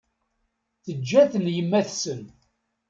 [0.83, 2.21] Teǧǧa-ten yemma-tsen.